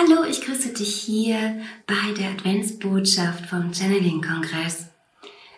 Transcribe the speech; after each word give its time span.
Hallo, 0.00 0.22
ich 0.22 0.42
grüße 0.42 0.74
dich 0.74 0.94
hier 0.94 1.58
bei 1.88 2.14
der 2.16 2.30
Adventsbotschaft 2.30 3.46
vom 3.46 3.74
Channeling-Kongress. 3.74 4.86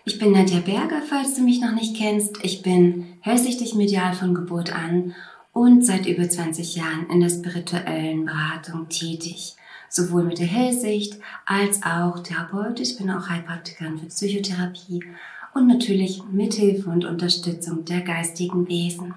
Ich 0.06 0.18
bin 0.18 0.32
Nadja 0.32 0.60
Berger, 0.60 1.02
falls 1.06 1.34
du 1.34 1.42
mich 1.42 1.60
noch 1.60 1.74
nicht 1.74 1.94
kennst. 1.94 2.42
Ich 2.42 2.62
bin 2.62 3.18
hellsichtig 3.20 3.74
medial 3.74 4.14
von 4.14 4.34
Geburt 4.34 4.74
an 4.74 5.14
und 5.52 5.84
seit 5.84 6.06
über 6.06 6.26
20 6.26 6.74
Jahren 6.74 7.10
in 7.10 7.20
der 7.20 7.28
spirituellen 7.28 8.24
Beratung 8.24 8.88
tätig. 8.88 9.56
Sowohl 9.90 10.24
mit 10.24 10.38
der 10.38 10.46
Hellsicht 10.46 11.18
als 11.44 11.82
auch 11.82 12.20
therapeutisch. 12.20 12.92
Ich 12.92 12.96
bin 12.96 13.10
auch 13.10 13.28
Heilpraktikerin 13.28 13.98
für 13.98 14.06
Psychotherapie 14.06 15.04
und 15.52 15.66
natürlich 15.66 16.22
mit 16.32 16.54
Hilfe 16.54 16.88
und 16.88 17.04
Unterstützung 17.04 17.84
der 17.84 18.00
geistigen 18.00 18.66
Wesen. 18.66 19.14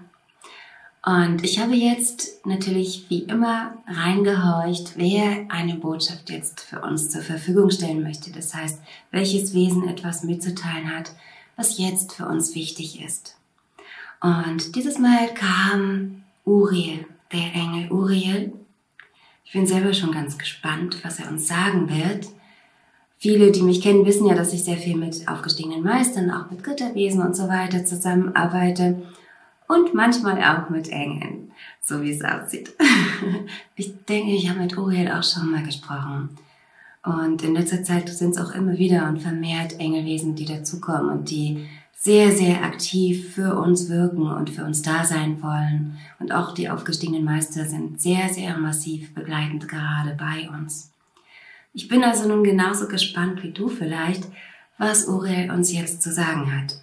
Und 1.05 1.43
ich 1.43 1.59
habe 1.59 1.75
jetzt 1.75 2.45
natürlich 2.45 3.07
wie 3.09 3.23
immer 3.23 3.73
reingehorcht, 3.87 4.93
wer 4.95 5.45
eine 5.49 5.75
Botschaft 5.75 6.29
jetzt 6.29 6.61
für 6.61 6.79
uns 6.79 7.09
zur 7.09 7.21
Verfügung 7.21 7.71
stellen 7.71 8.03
möchte. 8.03 8.31
Das 8.31 8.53
heißt, 8.53 8.79
welches 9.11 9.53
Wesen 9.53 9.87
etwas 9.89 10.23
mitzuteilen 10.23 10.95
hat, 10.95 11.11
was 11.57 11.77
jetzt 11.77 12.13
für 12.13 12.25
uns 12.25 12.55
wichtig 12.55 13.03
ist. 13.03 13.35
Und 14.21 14.77
dieses 14.77 14.97
Mal 14.97 15.33
kam 15.33 16.23
Uriel, 16.45 17.05
der 17.33 17.53
Engel 17.53 17.91
Uriel. 17.91 18.53
Ich 19.43 19.51
bin 19.51 19.67
selber 19.67 19.93
schon 19.93 20.13
ganz 20.13 20.37
gespannt, 20.37 21.03
was 21.03 21.19
er 21.19 21.29
uns 21.29 21.47
sagen 21.47 21.89
wird. 21.89 22.29
Viele, 23.17 23.51
die 23.51 23.61
mich 23.61 23.81
kennen, 23.81 24.05
wissen 24.05 24.25
ja, 24.25 24.35
dass 24.35 24.53
ich 24.53 24.63
sehr 24.63 24.77
viel 24.77 24.95
mit 24.95 25.27
aufgestiegenen 25.27 25.83
Meistern, 25.83 26.31
auch 26.31 26.49
mit 26.49 26.63
Götterwesen 26.63 27.21
und 27.21 27.35
so 27.35 27.49
weiter 27.49 27.83
zusammenarbeite 27.83 29.01
und 29.73 29.93
manchmal 29.93 30.41
auch 30.43 30.69
mit 30.69 30.89
Engeln, 30.89 31.51
so 31.81 32.01
wie 32.01 32.11
es 32.11 32.23
aussieht. 32.23 32.73
ich 33.75 33.93
denke, 34.05 34.31
ich 34.31 34.49
habe 34.49 34.59
mit 34.59 34.77
Uriel 34.77 35.11
auch 35.11 35.23
schon 35.23 35.51
mal 35.51 35.63
gesprochen. 35.63 36.29
Und 37.03 37.43
in 37.43 37.53
letzter 37.53 37.83
Zeit 37.83 38.07
sind 38.09 38.31
es 38.31 38.37
auch 38.37 38.51
immer 38.55 38.77
wieder 38.77 39.07
und 39.07 39.21
vermehrt 39.21 39.79
Engelwesen, 39.79 40.35
die 40.35 40.45
dazukommen 40.45 41.09
und 41.09 41.29
die 41.29 41.67
sehr, 41.93 42.31
sehr 42.31 42.63
aktiv 42.63 43.33
für 43.33 43.55
uns 43.55 43.89
wirken 43.89 44.27
und 44.27 44.49
für 44.49 44.63
uns 44.63 44.81
da 44.81 45.05
sein 45.05 45.41
wollen. 45.41 45.97
Und 46.19 46.31
auch 46.33 46.53
die 46.53 46.69
aufgestiegenen 46.69 47.23
Meister 47.23 47.65
sind 47.65 48.01
sehr, 48.01 48.29
sehr 48.29 48.57
massiv 48.57 49.13
begleitend 49.13 49.67
gerade 49.67 50.15
bei 50.17 50.49
uns. 50.49 50.91
Ich 51.73 51.87
bin 51.87 52.03
also 52.03 52.27
nun 52.27 52.43
genauso 52.43 52.87
gespannt 52.87 53.41
wie 53.43 53.51
du 53.51 53.67
vielleicht, 53.67 54.25
was 54.77 55.07
Uriel 55.07 55.51
uns 55.51 55.71
jetzt 55.71 56.01
zu 56.01 56.11
sagen 56.11 56.55
hat. 56.55 56.75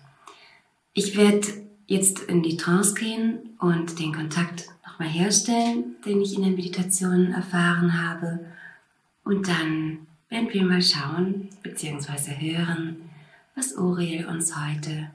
Ich 0.94 1.16
werde 1.16 1.46
jetzt 1.90 2.20
in 2.20 2.44
die 2.44 2.56
Trance 2.56 2.94
gehen 2.94 3.56
und 3.58 3.98
den 3.98 4.14
Kontakt 4.14 4.68
nochmal 4.86 5.08
herstellen, 5.08 5.96
den 6.06 6.20
ich 6.20 6.36
in 6.36 6.42
der 6.42 6.52
Meditation 6.52 7.32
erfahren 7.32 8.00
habe. 8.00 8.46
Und 9.24 9.48
dann 9.48 10.06
werden 10.28 10.52
wir 10.52 10.64
mal 10.64 10.82
schauen 10.82 11.48
bzw. 11.64 12.36
hören, 12.38 13.10
was 13.56 13.76
Uriel 13.76 14.26
uns 14.26 14.54
heute 14.56 15.10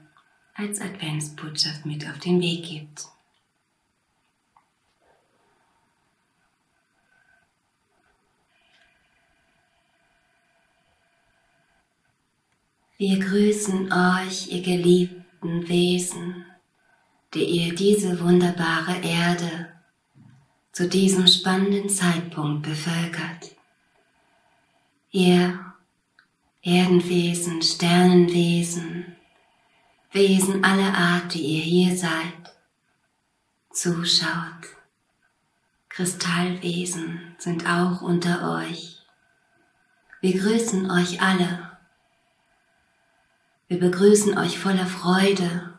als 0.52 0.82
Adventsbotschaft 0.82 1.86
mit 1.86 2.06
auf 2.06 2.18
den 2.18 2.42
Weg 2.42 2.64
gibt. 2.64 3.06
Wir 12.98 13.18
grüßen 13.18 13.90
euch, 13.90 14.52
ihr 14.52 14.62
geliebten 14.62 15.66
Wesen 15.68 16.45
die 17.34 17.44
ihr 17.44 17.74
diese 17.74 18.20
wunderbare 18.20 19.00
Erde 19.02 19.68
zu 20.72 20.88
diesem 20.88 21.26
spannenden 21.26 21.88
Zeitpunkt 21.88 22.62
bevölkert. 22.62 23.56
Ihr 25.10 25.58
Erdenwesen, 26.62 27.62
Sternenwesen, 27.62 29.16
Wesen 30.12 30.64
aller 30.64 30.94
Art, 30.94 31.34
die 31.34 31.42
ihr 31.42 31.62
hier 31.62 31.96
seid, 31.96 32.56
zuschaut. 33.70 34.76
Kristallwesen 35.88 37.36
sind 37.38 37.66
auch 37.66 38.02
unter 38.02 38.60
euch. 38.60 39.02
Wir 40.20 40.38
grüßen 40.38 40.90
euch 40.90 41.22
alle. 41.22 41.70
Wir 43.68 43.78
begrüßen 43.78 44.36
euch 44.38 44.58
voller 44.58 44.86
Freude 44.86 45.75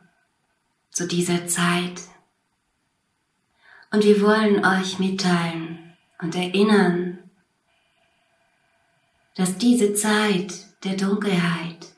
zu 0.98 1.08
dieser 1.08 1.46
Zeit. 1.46 2.02
Und 3.92 4.04
wir 4.04 4.20
wollen 4.20 4.66
euch 4.66 4.98
mitteilen 4.98 5.96
und 6.18 6.36
erinnern, 6.36 7.20
dass 9.36 9.60
diese 9.60 9.94
Zeit 9.94 10.56
der 10.84 10.98
Dunkelheit 10.98 11.94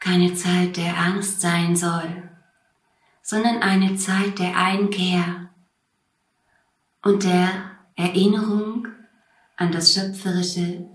keine 0.00 0.34
Zeit 0.34 0.76
der 0.76 0.98
Angst 0.98 1.40
sein 1.40 1.74
soll, 1.76 2.28
sondern 3.22 3.62
eine 3.62 3.96
Zeit 3.96 4.38
der 4.38 4.54
Einkehr 4.54 5.48
und 7.00 7.24
der 7.24 7.70
Erinnerung 7.94 8.86
an 9.56 9.72
das 9.72 9.94
schöpferische, 9.94 10.86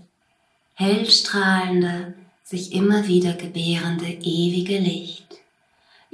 hellstrahlende, 0.74 2.14
sich 2.44 2.72
immer 2.72 3.08
wieder 3.08 3.32
gebärende 3.32 4.06
ewige 4.06 4.78
Licht. 4.78 5.31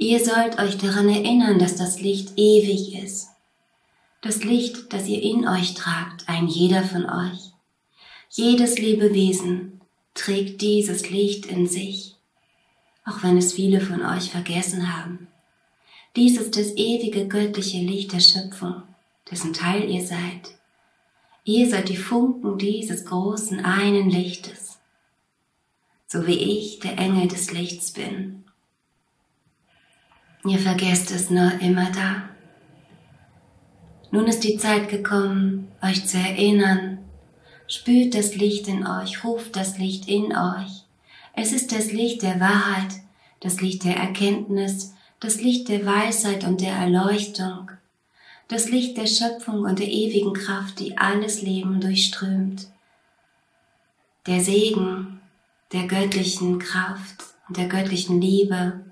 Ihr 0.01 0.23
sollt 0.23 0.57
euch 0.59 0.77
daran 0.77 1.09
erinnern, 1.09 1.59
dass 1.59 1.75
das 1.75 1.99
Licht 1.99 2.31
ewig 2.37 3.03
ist. 3.03 3.27
Das 4.21 4.45
Licht, 4.45 4.93
das 4.93 5.05
ihr 5.07 5.21
in 5.21 5.45
euch 5.45 5.73
tragt, 5.73 6.23
ein 6.29 6.47
jeder 6.47 6.83
von 6.83 7.05
euch. 7.05 7.51
Jedes 8.29 8.79
Lebewesen 8.79 9.81
trägt 10.13 10.61
dieses 10.61 11.09
Licht 11.09 11.47
in 11.47 11.67
sich, 11.67 12.15
auch 13.03 13.23
wenn 13.23 13.37
es 13.37 13.51
viele 13.51 13.81
von 13.81 14.01
euch 14.05 14.31
vergessen 14.31 14.95
haben. 14.95 15.27
Dies 16.15 16.39
ist 16.39 16.55
das 16.55 16.71
ewige 16.77 17.27
göttliche 17.27 17.79
Licht 17.79 18.13
der 18.13 18.21
Schöpfung, 18.21 18.83
dessen 19.29 19.51
Teil 19.51 19.89
ihr 19.89 20.07
seid. 20.07 20.49
Ihr 21.43 21.69
seid 21.69 21.89
die 21.89 21.97
Funken 21.97 22.57
dieses 22.57 23.03
großen 23.03 23.65
einen 23.65 24.09
Lichtes, 24.09 24.79
so 26.07 26.25
wie 26.25 26.37
ich 26.37 26.79
der 26.79 26.97
Engel 26.97 27.27
des 27.27 27.51
Lichts 27.51 27.91
bin. 27.91 28.45
Ihr 30.49 30.57
vergesst 30.57 31.11
es 31.11 31.29
nur 31.29 31.61
immer 31.61 31.91
da. 31.91 32.23
Nun 34.09 34.25
ist 34.25 34.43
die 34.43 34.57
Zeit 34.57 34.89
gekommen, 34.89 35.71
euch 35.79 36.07
zu 36.07 36.17
erinnern. 36.17 36.97
Spürt 37.67 38.15
das 38.15 38.33
Licht 38.35 38.67
in 38.67 38.87
euch, 38.87 39.23
ruft 39.23 39.55
das 39.55 39.77
Licht 39.77 40.07
in 40.07 40.35
euch. 40.35 40.85
Es 41.35 41.51
ist 41.51 41.71
das 41.71 41.91
Licht 41.91 42.23
der 42.23 42.39
Wahrheit, 42.39 42.95
das 43.41 43.61
Licht 43.61 43.83
der 43.83 43.97
Erkenntnis, 43.97 44.95
das 45.19 45.39
Licht 45.39 45.69
der 45.69 45.85
Weisheit 45.85 46.43
und 46.43 46.61
der 46.61 46.73
Erleuchtung, 46.73 47.69
das 48.47 48.71
Licht 48.71 48.97
der 48.97 49.05
Schöpfung 49.05 49.65
und 49.65 49.77
der 49.77 49.87
ewigen 49.87 50.33
Kraft, 50.33 50.79
die 50.79 50.97
alles 50.97 51.43
Leben 51.43 51.79
durchströmt. 51.79 52.69
Der 54.25 54.41
Segen 54.41 55.21
der 55.73 55.85
göttlichen 55.85 56.57
Kraft 56.57 57.23
und 57.47 57.57
der 57.57 57.67
göttlichen 57.67 58.19
Liebe 58.19 58.89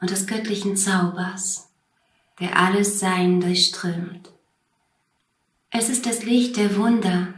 und 0.00 0.10
des 0.10 0.26
göttlichen 0.26 0.76
Zaubers, 0.76 1.70
der 2.40 2.58
alles 2.58 3.00
Sein 3.00 3.40
durchströmt. 3.40 4.30
Es 5.70 5.88
ist 5.88 6.06
das 6.06 6.24
Licht 6.24 6.56
der 6.56 6.76
Wunder, 6.76 7.34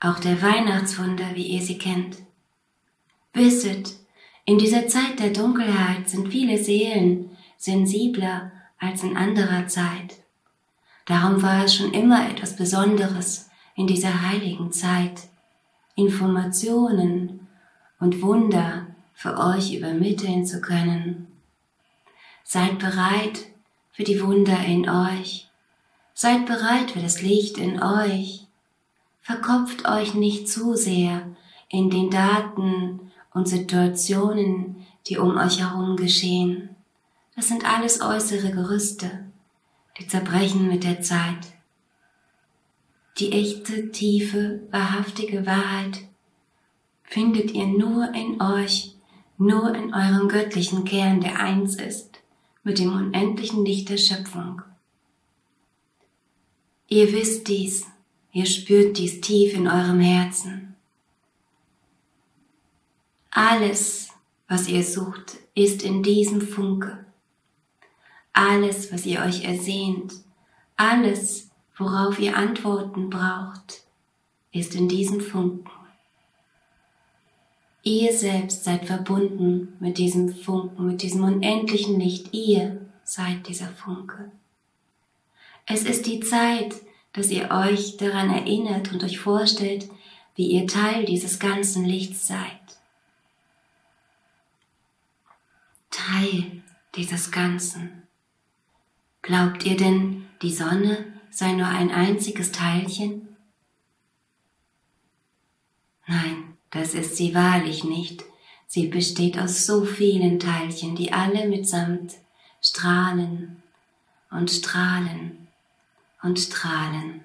auch 0.00 0.18
der 0.18 0.42
Weihnachtswunder, 0.42 1.34
wie 1.34 1.46
ihr 1.46 1.62
sie 1.62 1.78
kennt. 1.78 2.18
Wisset, 3.32 3.94
in 4.44 4.58
dieser 4.58 4.86
Zeit 4.86 5.18
der 5.18 5.30
Dunkelheit 5.30 6.08
sind 6.08 6.28
viele 6.28 6.62
Seelen 6.62 7.30
sensibler 7.56 8.52
als 8.78 9.02
in 9.02 9.16
anderer 9.16 9.66
Zeit. 9.66 10.20
Darum 11.06 11.42
war 11.42 11.64
es 11.64 11.74
schon 11.74 11.92
immer 11.92 12.28
etwas 12.28 12.56
Besonderes 12.56 13.48
in 13.74 13.86
dieser 13.86 14.28
heiligen 14.28 14.72
Zeit, 14.72 15.28
Informationen 15.94 17.48
und 17.98 18.22
Wunder 18.22 18.86
für 19.14 19.38
euch 19.38 19.74
übermitteln 19.74 20.44
zu 20.44 20.60
können. 20.60 21.26
Seid 22.48 22.78
bereit 22.78 23.44
für 23.90 24.04
die 24.04 24.22
Wunder 24.22 24.64
in 24.64 24.88
euch. 24.88 25.48
Seid 26.14 26.46
bereit 26.46 26.92
für 26.92 27.00
das 27.00 27.20
Licht 27.20 27.58
in 27.58 27.82
euch. 27.82 28.46
Verkopft 29.20 29.88
euch 29.88 30.14
nicht 30.14 30.48
zu 30.48 30.76
sehr 30.76 31.26
in 31.68 31.90
den 31.90 32.08
Daten 32.08 33.10
und 33.34 33.48
Situationen, 33.48 34.86
die 35.08 35.18
um 35.18 35.36
euch 35.36 35.58
herum 35.58 35.96
geschehen. 35.96 36.68
Das 37.34 37.48
sind 37.48 37.68
alles 37.68 38.00
äußere 38.00 38.52
Gerüste, 38.52 39.24
die 39.98 40.06
zerbrechen 40.06 40.68
mit 40.68 40.84
der 40.84 41.02
Zeit. 41.02 41.52
Die 43.18 43.32
echte, 43.32 43.90
tiefe, 43.90 44.60
wahrhaftige 44.70 45.46
Wahrheit 45.46 45.98
findet 47.02 47.50
ihr 47.50 47.66
nur 47.66 48.14
in 48.14 48.40
euch, 48.40 48.94
nur 49.36 49.74
in 49.74 49.92
eurem 49.92 50.28
göttlichen 50.28 50.84
Kern, 50.84 51.20
der 51.20 51.40
eins 51.40 51.74
ist 51.74 52.15
mit 52.66 52.80
dem 52.80 52.92
unendlichen 52.92 53.64
Licht 53.64 53.88
der 53.88 53.96
Schöpfung. 53.96 54.60
Ihr 56.88 57.12
wisst 57.12 57.46
dies, 57.46 57.86
Ihr 58.36 58.44
spürt 58.44 58.98
dies 58.98 59.22
tief 59.22 59.54
in 59.54 59.66
eurem 59.66 60.00
Herzen. 60.00 60.76
Alles, 63.30 64.10
was 64.46 64.68
ihr 64.68 64.84
sucht, 64.84 65.38
ist 65.54 65.82
in 65.82 66.02
diesem 66.02 66.42
Funke. 66.42 67.06
Alles, 68.34 68.92
was 68.92 69.06
ihr 69.06 69.22
euch 69.22 69.42
ersehnt, 69.44 70.12
alles, 70.76 71.48
worauf 71.78 72.18
ihr 72.18 72.36
Antworten 72.36 73.08
braucht, 73.08 73.84
ist 74.52 74.74
in 74.74 74.86
diesem 74.86 75.22
Funken. 75.22 75.70
Ihr 77.86 78.12
selbst 78.12 78.64
seid 78.64 78.86
verbunden 78.86 79.76
mit 79.78 79.98
diesem 79.98 80.34
Funken, 80.34 80.88
mit 80.88 81.02
diesem 81.02 81.22
unendlichen 81.22 82.00
Licht. 82.00 82.34
Ihr 82.34 82.84
seid 83.04 83.46
dieser 83.46 83.68
Funke. 83.68 84.32
Es 85.66 85.84
ist 85.84 86.04
die 86.06 86.18
Zeit, 86.18 86.74
dass 87.12 87.30
ihr 87.30 87.48
euch 87.52 87.96
daran 87.96 88.28
erinnert 88.30 88.92
und 88.92 89.04
euch 89.04 89.20
vorstellt, 89.20 89.88
wie 90.34 90.48
ihr 90.48 90.66
Teil 90.66 91.04
dieses 91.04 91.38
ganzen 91.38 91.84
Lichts 91.84 92.26
seid. 92.26 92.58
Teil 95.88 96.64
dieses 96.96 97.30
Ganzen. 97.30 98.02
Glaubt 99.22 99.64
ihr 99.64 99.76
denn, 99.76 100.26
die 100.42 100.52
Sonne 100.52 101.04
sei 101.30 101.52
nur 101.52 101.68
ein 101.68 101.92
einziges 101.92 102.50
Teilchen? 102.50 103.36
Nein, 106.08 106.55
das 106.76 106.94
ist 106.94 107.16
sie 107.16 107.34
wahrlich 107.34 107.84
nicht. 107.84 108.24
Sie 108.66 108.88
besteht 108.88 109.38
aus 109.38 109.66
so 109.66 109.84
vielen 109.84 110.38
Teilchen, 110.38 110.96
die 110.96 111.12
alle 111.12 111.48
mitsamt 111.48 112.14
strahlen 112.62 113.62
und 114.30 114.50
strahlen 114.50 115.48
und 116.22 116.38
strahlen. 116.38 117.20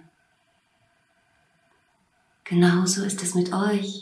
Genauso 2.44 3.04
ist 3.04 3.24
es 3.24 3.34
mit 3.34 3.54
euch. 3.54 4.02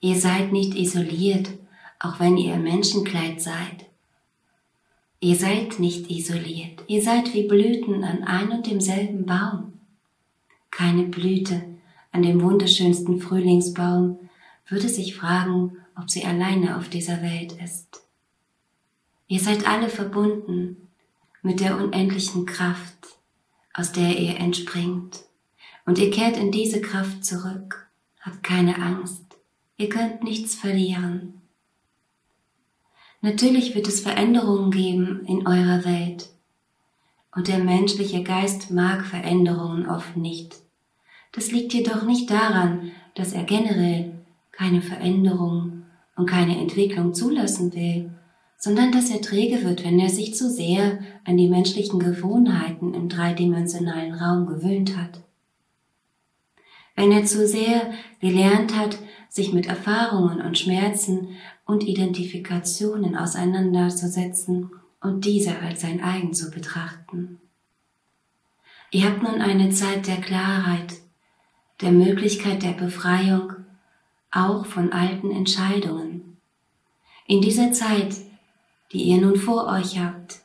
Ihr 0.00 0.20
seid 0.20 0.52
nicht 0.52 0.74
isoliert, 0.74 1.50
auch 1.98 2.20
wenn 2.20 2.36
ihr 2.36 2.54
im 2.54 2.64
Menschenkleid 2.64 3.40
seid. 3.40 3.86
Ihr 5.20 5.36
seid 5.36 5.78
nicht 5.78 6.10
isoliert, 6.10 6.82
ihr 6.88 7.02
seid 7.02 7.32
wie 7.32 7.46
Blüten 7.46 8.02
an 8.02 8.24
ein 8.24 8.50
und 8.50 8.66
demselben 8.66 9.24
Baum. 9.24 9.74
Keine 10.70 11.04
Blüte 11.04 11.62
an 12.10 12.22
dem 12.22 12.42
wunderschönsten 12.42 13.20
Frühlingsbaum 13.20 14.18
würde 14.72 14.88
sich 14.88 15.14
fragen, 15.14 15.76
ob 16.00 16.10
sie 16.10 16.24
alleine 16.24 16.78
auf 16.78 16.88
dieser 16.88 17.22
Welt 17.22 17.52
ist. 17.62 18.02
Ihr 19.28 19.38
seid 19.38 19.68
alle 19.68 19.88
verbunden 19.88 20.88
mit 21.42 21.60
der 21.60 21.76
unendlichen 21.76 22.46
Kraft, 22.46 23.18
aus 23.74 23.92
der 23.92 24.18
ihr 24.18 24.38
entspringt, 24.38 25.24
und 25.84 25.98
ihr 25.98 26.10
kehrt 26.10 26.36
in 26.36 26.50
diese 26.50 26.80
Kraft 26.80 27.24
zurück. 27.24 27.90
Habt 28.20 28.42
keine 28.42 28.80
Angst, 28.80 29.24
ihr 29.76 29.88
könnt 29.88 30.22
nichts 30.22 30.54
verlieren. 30.54 31.42
Natürlich 33.20 33.74
wird 33.74 33.88
es 33.88 34.00
Veränderungen 34.00 34.70
geben 34.70 35.24
in 35.26 35.46
eurer 35.46 35.84
Welt, 35.84 36.30
und 37.34 37.48
der 37.48 37.58
menschliche 37.58 38.22
Geist 38.22 38.70
mag 38.70 39.04
Veränderungen 39.04 39.86
oft 39.86 40.16
nicht. 40.16 40.56
Das 41.32 41.50
liegt 41.50 41.74
jedoch 41.74 42.04
nicht 42.04 42.30
daran, 42.30 42.92
dass 43.14 43.32
er 43.32 43.44
generell 43.44 44.11
keine 44.52 44.82
Veränderung 44.82 45.84
und 46.14 46.26
keine 46.26 46.58
Entwicklung 46.58 47.14
zulassen 47.14 47.74
will, 47.74 48.10
sondern 48.56 48.92
dass 48.92 49.10
er 49.10 49.20
träge 49.20 49.64
wird, 49.64 49.84
wenn 49.84 49.98
er 49.98 50.08
sich 50.08 50.34
zu 50.34 50.48
sehr 50.48 51.00
an 51.24 51.36
die 51.36 51.48
menschlichen 51.48 51.98
Gewohnheiten 51.98 52.94
im 52.94 53.08
dreidimensionalen 53.08 54.14
Raum 54.14 54.46
gewöhnt 54.46 54.96
hat. 54.96 55.20
Wenn 56.94 57.10
er 57.10 57.24
zu 57.24 57.46
sehr 57.46 57.90
gelernt 58.20 58.76
hat, 58.76 58.98
sich 59.28 59.52
mit 59.52 59.66
Erfahrungen 59.66 60.42
und 60.42 60.58
Schmerzen 60.58 61.30
und 61.64 61.84
Identifikationen 61.84 63.16
auseinanderzusetzen 63.16 64.70
und 65.00 65.24
diese 65.24 65.58
als 65.58 65.80
sein 65.80 66.02
eigen 66.02 66.34
zu 66.34 66.50
betrachten. 66.50 67.40
Ihr 68.90 69.06
habt 69.06 69.22
nun 69.22 69.40
eine 69.40 69.70
Zeit 69.70 70.06
der 70.06 70.20
Klarheit, 70.20 70.94
der 71.80 71.92
Möglichkeit 71.92 72.62
der 72.62 72.72
Befreiung 72.72 73.54
auch 74.32 74.66
von 74.66 74.92
alten 74.92 75.30
Entscheidungen. 75.30 76.38
In 77.26 77.40
dieser 77.40 77.72
Zeit, 77.72 78.16
die 78.92 79.02
ihr 79.02 79.20
nun 79.20 79.36
vor 79.36 79.66
euch 79.66 79.98
habt, 79.98 80.40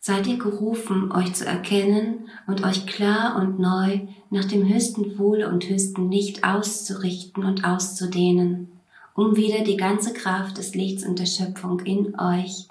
seid 0.00 0.26
ihr 0.26 0.38
gerufen, 0.38 1.12
euch 1.12 1.34
zu 1.34 1.44
erkennen 1.44 2.28
und 2.46 2.64
euch 2.64 2.86
klar 2.86 3.36
und 3.36 3.58
neu 3.58 4.00
nach 4.30 4.46
dem 4.46 4.66
höchsten 4.66 5.18
Wohle 5.18 5.48
und 5.50 5.68
höchsten 5.68 6.10
Licht 6.10 6.44
auszurichten 6.44 7.44
und 7.44 7.64
auszudehnen, 7.64 8.72
um 9.14 9.36
wieder 9.36 9.64
die 9.64 9.76
ganze 9.76 10.12
Kraft 10.12 10.58
des 10.58 10.74
Lichts 10.74 11.04
und 11.04 11.18
der 11.18 11.26
Schöpfung 11.26 11.80
in 11.80 12.18
euch 12.18 12.68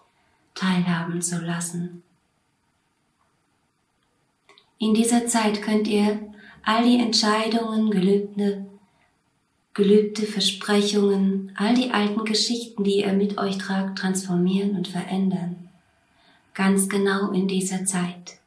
teilhaben 0.56 1.22
zu 1.22 1.40
lassen. 1.40 2.02
In 4.80 4.94
dieser 4.94 5.28
Zeit 5.28 5.62
könnt 5.62 5.88
ihr 5.88 6.20
all 6.64 6.84
die 6.84 7.00
Entscheidungen, 7.00 7.90
Gelübde, 7.90 8.66
Gelübde, 9.78 10.24
Versprechungen, 10.24 11.52
all 11.56 11.76
die 11.76 11.92
alten 11.92 12.26
Geschichten, 12.26 12.84
die 12.84 13.02
ihr 13.02 13.14
mit 13.14 13.38
euch 13.38 13.60
tragt, 13.60 14.00
transformieren 14.00 14.76
und 14.76 14.88
verändern. 14.88 15.70
Ganz 16.56 16.90
genau 16.90 17.30
in 17.30 17.48
dieser 17.48 17.86
Zeit. 17.86 18.40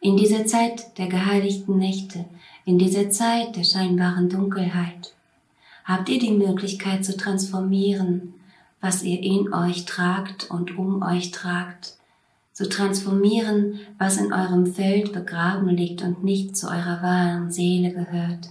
In 0.00 0.16
dieser 0.16 0.46
Zeit 0.46 0.96
der 0.98 1.08
geheiligten 1.08 1.78
Nächte, 1.78 2.26
in 2.64 2.78
dieser 2.78 3.10
Zeit 3.10 3.56
der 3.56 3.64
scheinbaren 3.64 4.28
Dunkelheit, 4.28 5.16
habt 5.84 6.08
ihr 6.08 6.20
die 6.20 6.30
Möglichkeit 6.30 7.04
zu 7.04 7.16
transformieren, 7.16 8.34
was 8.80 9.02
ihr 9.02 9.20
in 9.20 9.52
euch 9.52 9.84
tragt 9.84 10.48
und 10.48 10.78
um 10.78 11.02
euch 11.02 11.32
tragt, 11.32 11.96
zu 12.52 12.68
transformieren, 12.68 13.80
was 13.98 14.16
in 14.16 14.32
eurem 14.32 14.66
Feld 14.66 15.12
begraben 15.12 15.70
liegt 15.70 16.02
und 16.02 16.22
nicht 16.22 16.56
zu 16.56 16.68
eurer 16.68 17.02
wahren 17.02 17.50
Seele 17.50 17.92
gehört 17.92 18.50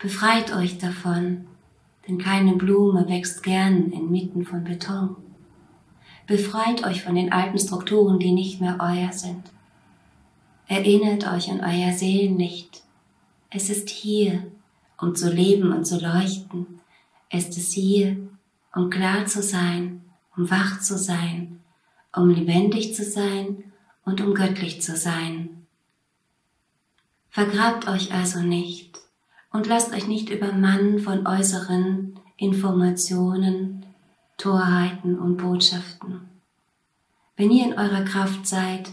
Befreit 0.00 0.54
euch 0.54 0.78
davon, 0.78 1.46
denn 2.08 2.16
keine 2.16 2.54
Blume 2.54 3.06
wächst 3.06 3.42
gern 3.42 3.92
inmitten 3.92 4.46
von 4.46 4.64
Beton. 4.64 5.14
Befreit 6.26 6.84
euch 6.84 7.02
von 7.02 7.14
den 7.14 7.32
alten 7.32 7.58
Strukturen, 7.58 8.18
die 8.18 8.32
nicht 8.32 8.62
mehr 8.62 8.78
euer 8.80 9.12
sind. 9.12 9.50
Erinnert 10.68 11.30
euch 11.30 11.50
an 11.50 11.60
euer 11.60 11.92
Seelenlicht. 11.92 12.82
Es 13.50 13.68
ist 13.68 13.90
hier, 13.90 14.50
um 14.96 15.14
zu 15.14 15.30
leben 15.30 15.70
und 15.70 15.84
zu 15.84 16.00
leuchten. 16.00 16.80
Es 17.28 17.48
ist 17.48 17.72
hier, 17.74 18.16
um 18.74 18.88
klar 18.88 19.26
zu 19.26 19.42
sein, 19.42 20.00
um 20.34 20.50
wach 20.50 20.80
zu 20.80 20.96
sein, 20.96 21.60
um 22.16 22.30
lebendig 22.30 22.94
zu 22.94 23.04
sein 23.04 23.64
und 24.06 24.22
um 24.22 24.32
göttlich 24.32 24.80
zu 24.80 24.96
sein. 24.96 25.66
Vergrabt 27.28 27.86
euch 27.86 28.14
also 28.14 28.40
nicht 28.40 28.99
und 29.52 29.66
lasst 29.66 29.92
euch 29.92 30.06
nicht 30.06 30.30
übermannen 30.30 30.98
von 30.98 31.26
äußeren 31.26 32.14
Informationen, 32.36 33.84
Torheiten 34.36 35.18
und 35.18 35.36
Botschaften. 35.36 36.22
Wenn 37.36 37.50
ihr 37.50 37.66
in 37.66 37.78
eurer 37.78 38.04
Kraft 38.04 38.46
seid, 38.46 38.90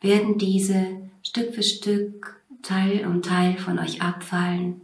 werden 0.00 0.38
diese 0.38 0.86
Stück 1.22 1.54
für 1.54 1.62
Stück, 1.62 2.42
Teil 2.62 3.06
um 3.06 3.22
Teil 3.22 3.56
von 3.58 3.78
euch 3.78 4.02
abfallen. 4.02 4.80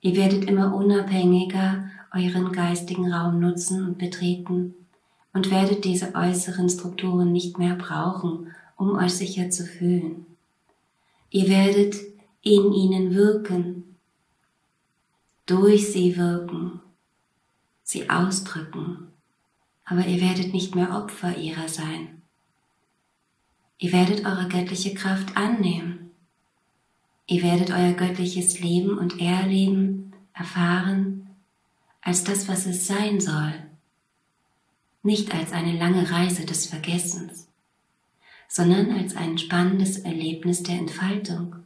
Ihr 0.00 0.16
werdet 0.16 0.44
immer 0.44 0.74
unabhängiger 0.74 1.90
euren 2.12 2.52
geistigen 2.52 3.12
Raum 3.12 3.40
nutzen 3.40 3.86
und 3.86 3.98
betreten 3.98 4.74
und 5.32 5.50
werdet 5.50 5.84
diese 5.84 6.14
äußeren 6.14 6.68
Strukturen 6.68 7.32
nicht 7.32 7.58
mehr 7.58 7.74
brauchen, 7.74 8.52
um 8.76 8.96
euch 8.96 9.14
sicher 9.14 9.50
zu 9.50 9.64
fühlen. 9.64 10.26
Ihr 11.30 11.48
werdet 11.48 11.96
in 12.42 12.72
ihnen 12.72 13.14
wirken 13.14 13.89
durch 15.50 15.92
sie 15.92 16.16
wirken, 16.16 16.80
sie 17.82 18.08
ausdrücken, 18.08 19.08
aber 19.84 20.06
ihr 20.06 20.20
werdet 20.20 20.52
nicht 20.52 20.76
mehr 20.76 20.94
Opfer 20.94 21.36
ihrer 21.36 21.68
sein. 21.68 22.22
Ihr 23.78 23.92
werdet 23.92 24.24
eure 24.24 24.46
göttliche 24.48 24.94
Kraft 24.94 25.36
annehmen. 25.36 26.12
Ihr 27.26 27.42
werdet 27.42 27.70
euer 27.70 27.94
göttliches 27.94 28.60
Leben 28.60 28.96
und 28.96 29.20
Erleben 29.20 30.12
erfahren 30.34 31.30
als 32.00 32.22
das, 32.22 32.48
was 32.48 32.66
es 32.66 32.86
sein 32.86 33.20
soll, 33.20 33.52
nicht 35.02 35.34
als 35.34 35.52
eine 35.52 35.76
lange 35.76 36.10
Reise 36.10 36.46
des 36.46 36.66
Vergessens, 36.66 37.48
sondern 38.48 38.92
als 38.92 39.16
ein 39.16 39.36
spannendes 39.36 39.98
Erlebnis 39.98 40.62
der 40.62 40.76
Entfaltung 40.76 41.56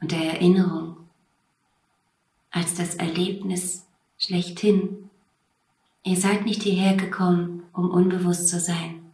und 0.00 0.12
der 0.12 0.34
Erinnerung 0.34 0.99
als 2.50 2.74
das 2.74 2.96
Erlebnis 2.96 3.86
schlechthin. 4.18 5.10
Ihr 6.02 6.16
seid 6.16 6.44
nicht 6.44 6.62
hierher 6.62 6.96
gekommen, 6.96 7.64
um 7.72 7.90
unbewusst 7.90 8.48
zu 8.48 8.58
sein. 8.58 9.12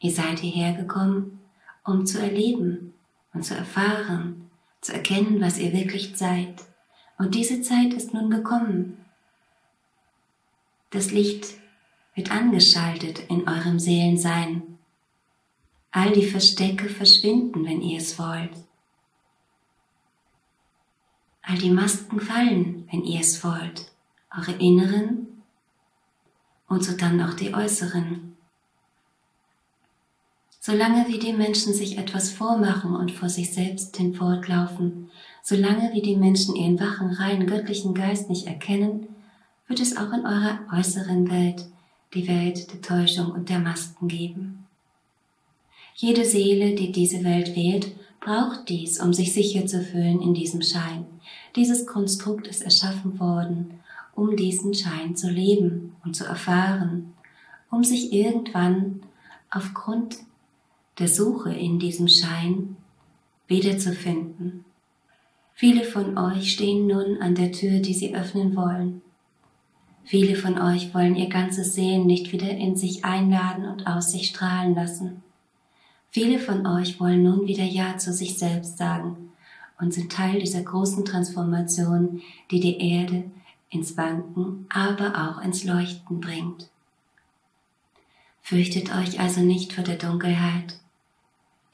Ihr 0.00 0.12
seid 0.12 0.40
hierher 0.40 0.72
gekommen, 0.74 1.40
um 1.84 2.06
zu 2.06 2.20
erleben 2.20 2.94
und 3.32 3.44
zu 3.44 3.54
erfahren, 3.54 4.50
zu 4.80 4.92
erkennen, 4.92 5.40
was 5.40 5.58
ihr 5.58 5.72
wirklich 5.72 6.16
seid. 6.16 6.64
Und 7.18 7.34
diese 7.34 7.62
Zeit 7.62 7.92
ist 7.94 8.12
nun 8.14 8.30
gekommen. 8.30 8.98
Das 10.90 11.10
Licht 11.10 11.54
wird 12.14 12.30
angeschaltet 12.30 13.20
in 13.28 13.48
eurem 13.48 13.78
Seelensein. 13.78 14.78
All 15.90 16.12
die 16.12 16.26
Verstecke 16.26 16.88
verschwinden, 16.88 17.64
wenn 17.64 17.80
ihr 17.82 17.98
es 17.98 18.18
wollt. 18.18 18.50
All 21.46 21.58
die 21.58 21.70
Masken 21.70 22.20
fallen, 22.20 22.88
wenn 22.90 23.04
ihr 23.04 23.20
es 23.20 23.44
wollt. 23.44 23.90
Eure 24.36 24.52
inneren 24.52 25.42
und 26.68 26.82
so 26.82 26.96
dann 26.96 27.20
auch 27.20 27.34
die 27.34 27.54
äußeren. 27.54 28.36
Solange 30.58 31.06
wie 31.08 31.18
die 31.18 31.34
Menschen 31.34 31.74
sich 31.74 31.98
etwas 31.98 32.30
vormachen 32.30 32.96
und 32.96 33.12
vor 33.12 33.28
sich 33.28 33.52
selbst 33.52 33.94
hinfortlaufen, 33.98 35.10
solange 35.42 35.92
wie 35.92 36.00
die 36.00 36.16
Menschen 36.16 36.56
ihren 36.56 36.80
wachen, 36.80 37.10
reinen, 37.10 37.46
göttlichen 37.46 37.92
Geist 37.92 38.30
nicht 38.30 38.46
erkennen, 38.46 39.08
wird 39.68 39.80
es 39.80 39.96
auch 39.98 40.12
in 40.12 40.24
eurer 40.24 40.60
äußeren 40.72 41.30
Welt 41.30 41.66
die 42.14 42.26
Welt 42.28 42.72
der 42.72 42.80
Täuschung 42.80 43.30
und 43.32 43.50
der 43.50 43.58
Masken 43.58 44.08
geben. 44.08 44.66
Jede 45.94 46.24
Seele, 46.24 46.74
die 46.74 46.92
diese 46.92 47.24
Welt 47.24 47.54
wählt, 47.54 47.92
braucht 48.20 48.68
dies, 48.70 49.00
um 49.00 49.12
sich 49.12 49.34
sicher 49.34 49.66
zu 49.66 49.82
fühlen 49.82 50.22
in 50.22 50.32
diesem 50.32 50.62
Schein. 50.62 51.06
Dieses 51.56 51.86
Konstrukt 51.86 52.48
ist 52.48 52.62
erschaffen 52.62 53.20
worden, 53.20 53.78
um 54.14 54.36
diesen 54.36 54.74
Schein 54.74 55.14
zu 55.14 55.30
leben 55.30 55.94
und 56.04 56.16
zu 56.16 56.24
erfahren, 56.24 57.14
um 57.70 57.84
sich 57.84 58.12
irgendwann 58.12 59.02
aufgrund 59.50 60.16
der 60.98 61.08
Suche 61.08 61.54
in 61.54 61.78
diesem 61.78 62.08
Schein 62.08 62.76
wiederzufinden. 63.46 64.64
Viele 65.54 65.84
von 65.84 66.18
euch 66.18 66.52
stehen 66.52 66.88
nun 66.88 67.22
an 67.22 67.36
der 67.36 67.52
Tür, 67.52 67.78
die 67.78 67.94
sie 67.94 68.14
öffnen 68.14 68.56
wollen. 68.56 69.02
Viele 70.04 70.34
von 70.34 70.60
euch 70.60 70.92
wollen 70.92 71.14
ihr 71.14 71.28
ganzes 71.28 71.74
Sehen 71.74 72.06
nicht 72.06 72.32
wieder 72.32 72.50
in 72.50 72.76
sich 72.76 73.04
einladen 73.04 73.64
und 73.66 73.86
aus 73.86 74.10
sich 74.10 74.26
strahlen 74.26 74.74
lassen. 74.74 75.22
Viele 76.10 76.40
von 76.40 76.66
euch 76.66 76.98
wollen 76.98 77.22
nun 77.22 77.46
wieder 77.46 77.64
Ja 77.64 77.96
zu 77.96 78.12
sich 78.12 78.38
selbst 78.38 78.76
sagen 78.76 79.24
und 79.78 79.92
sind 79.92 80.12
Teil 80.12 80.40
dieser 80.40 80.62
großen 80.62 81.04
Transformation, 81.04 82.22
die 82.50 82.60
die 82.60 82.78
Erde 82.78 83.24
ins 83.70 83.96
Wanken, 83.96 84.66
aber 84.68 85.14
auch 85.28 85.42
ins 85.42 85.64
Leuchten 85.64 86.20
bringt. 86.20 86.68
Fürchtet 88.42 88.94
euch 88.94 89.20
also 89.20 89.40
nicht 89.40 89.72
vor 89.72 89.84
der 89.84 89.96
Dunkelheit, 89.96 90.78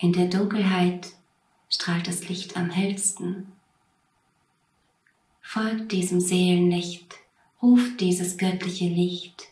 in 0.02 0.14
der 0.14 0.28
Dunkelheit 0.28 1.12
strahlt 1.68 2.08
das 2.08 2.26
Licht 2.30 2.56
am 2.56 2.70
hellsten. 2.70 3.52
Folgt 5.42 5.92
diesem 5.92 6.20
Seelenlicht, 6.20 7.16
ruft 7.60 8.00
dieses 8.00 8.38
göttliche 8.38 8.86
Licht, 8.86 9.48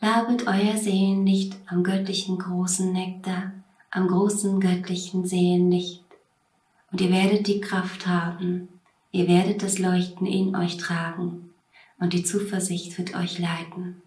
labet 0.00 0.46
euer 0.46 0.78
Seelenlicht 0.78 1.58
am 1.66 1.84
göttlichen 1.84 2.38
großen 2.38 2.90
Nektar, 2.90 3.52
am 3.90 4.08
großen 4.08 4.60
göttlichen 4.60 5.26
Seelenlicht, 5.26 6.05
und 6.96 7.02
ihr 7.02 7.12
werdet 7.12 7.46
die 7.46 7.60
Kraft 7.60 8.06
haben, 8.06 8.68
ihr 9.12 9.28
werdet 9.28 9.62
das 9.62 9.78
Leuchten 9.78 10.26
in 10.26 10.56
euch 10.56 10.78
tragen, 10.78 11.52
und 11.98 12.14
die 12.14 12.24
Zuversicht 12.24 12.96
wird 12.96 13.14
euch 13.14 13.38
leiten. 13.38 14.00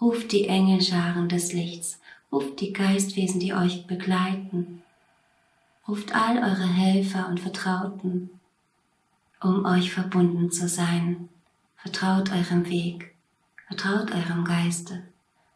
Ruft 0.00 0.32
die 0.32 0.48
Engelscharen 0.48 1.28
des 1.28 1.52
Lichts, 1.52 2.00
Ruft 2.32 2.60
die 2.60 2.72
Geistwesen, 2.72 3.38
die 3.38 3.54
euch 3.54 3.86
begleiten. 3.86 4.82
Ruft 5.86 6.12
all 6.12 6.38
eure 6.38 6.66
Helfer 6.66 7.28
und 7.28 7.38
Vertrauten, 7.38 8.30
um 9.40 9.64
euch 9.64 9.92
verbunden 9.92 10.50
zu 10.50 10.66
sein. 10.66 11.28
Vertraut 11.76 12.32
eurem 12.32 12.68
Weg, 12.68 13.14
vertraut 13.68 14.10
eurem 14.10 14.44
Geiste, 14.44 15.04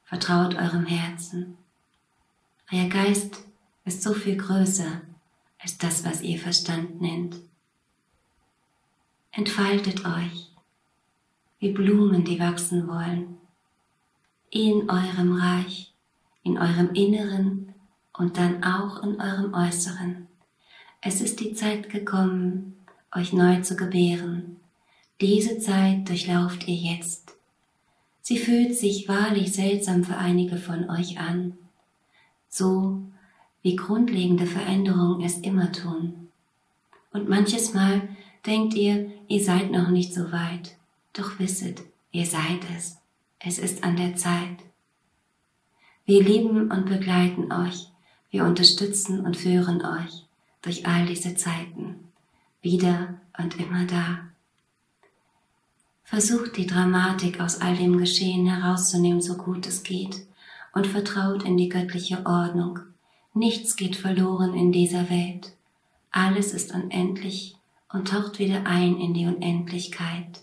vertraut 0.04 0.54
eurem 0.54 0.86
Herzen. 0.86 1.58
Euer 2.70 2.88
Geist 2.88 3.42
ist 3.84 4.04
so 4.04 4.14
viel 4.14 4.36
größer 4.36 5.00
als 5.64 5.76
das, 5.78 6.04
was 6.04 6.22
ihr 6.22 6.38
Verstand 6.38 7.00
nennt. 7.00 7.34
Entfaltet 9.32 10.04
euch 10.04 10.52
wie 11.58 11.72
Blumen, 11.72 12.24
die 12.24 12.38
wachsen 12.38 12.86
wollen, 12.86 13.38
in 14.50 14.88
eurem 14.88 15.36
Reich 15.36 15.94
in 16.44 16.58
eurem 16.58 16.90
Inneren 16.92 17.74
und 18.16 18.36
dann 18.36 18.62
auch 18.62 19.02
in 19.02 19.20
eurem 19.20 19.52
Äußeren. 19.52 20.28
Es 21.00 21.20
ist 21.20 21.40
die 21.40 21.54
Zeit 21.54 21.90
gekommen, 21.90 22.76
euch 23.12 23.32
neu 23.32 23.60
zu 23.62 23.76
gebären. 23.76 24.58
Diese 25.20 25.58
Zeit 25.58 26.08
durchlauft 26.08 26.68
ihr 26.68 26.76
jetzt. 26.76 27.32
Sie 28.20 28.38
fühlt 28.38 28.76
sich 28.76 29.08
wahrlich 29.08 29.52
seltsam 29.52 30.04
für 30.04 30.16
einige 30.16 30.56
von 30.56 30.88
euch 30.88 31.18
an, 31.18 31.58
so 32.48 33.02
wie 33.64 33.76
grundlegende 33.76 34.46
Veränderungen 34.46 35.24
es 35.24 35.38
immer 35.38 35.72
tun. 35.72 36.28
Und 37.12 37.30
manches 37.30 37.72
Mal 37.72 38.02
denkt 38.44 38.74
ihr, 38.74 39.10
ihr 39.26 39.42
seid 39.42 39.70
noch 39.70 39.88
nicht 39.88 40.12
so 40.12 40.30
weit, 40.30 40.76
doch 41.14 41.38
wisset, 41.38 41.82
ihr 42.12 42.26
seid 42.26 42.60
es. 42.76 42.98
Es 43.38 43.58
ist 43.58 43.82
an 43.82 43.96
der 43.96 44.16
Zeit. 44.16 44.58
Wir 46.04 46.22
lieben 46.22 46.70
und 46.70 46.84
begleiten 46.86 47.50
euch. 47.52 47.88
Wir 48.30 48.44
unterstützen 48.44 49.20
und 49.20 49.38
führen 49.38 49.82
euch 49.82 50.26
durch 50.60 50.86
all 50.86 51.06
diese 51.06 51.34
Zeiten. 51.34 52.08
Wieder 52.60 53.14
und 53.38 53.58
immer 53.58 53.86
da. 53.86 54.18
Versucht 56.02 56.58
die 56.58 56.66
Dramatik 56.66 57.40
aus 57.40 57.62
all 57.62 57.76
dem 57.76 57.96
Geschehen 57.96 58.46
herauszunehmen, 58.46 59.22
so 59.22 59.38
gut 59.38 59.66
es 59.66 59.82
geht, 59.82 60.26
und 60.74 60.86
vertraut 60.86 61.44
in 61.44 61.56
die 61.56 61.70
göttliche 61.70 62.26
Ordnung. 62.26 62.80
Nichts 63.34 63.74
geht 63.74 63.96
verloren 63.96 64.54
in 64.54 64.70
dieser 64.70 65.10
Welt. 65.10 65.56
Alles 66.12 66.54
ist 66.54 66.72
unendlich 66.72 67.56
und 67.92 68.08
taucht 68.08 68.38
wieder 68.38 68.64
ein 68.64 69.00
in 69.00 69.12
die 69.12 69.26
Unendlichkeit. 69.26 70.40